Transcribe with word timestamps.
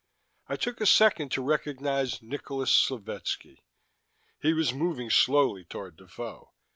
I 0.47 0.55
took 0.55 0.81
a 0.81 0.87
second 0.87 1.25
look 1.25 1.31
to 1.33 1.43
recognize 1.43 2.23
Nikolas 2.23 2.71
Slovetski. 2.71 3.59
He 4.41 4.51
was 4.51 4.73
moving 4.73 5.11
slowly 5.11 5.63
toward 5.63 5.95
Defoe. 5.97 6.53